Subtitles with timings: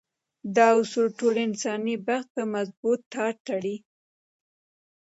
[0.55, 3.75] دا اصول ټول انساني پښت په مضبوط تار تړي.